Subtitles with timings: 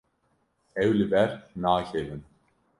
[0.83, 1.29] Ew li ber
[1.61, 2.21] nakevin.